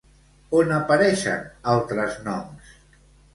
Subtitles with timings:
[0.59, 1.43] On apareixen
[1.75, 2.73] altres noms?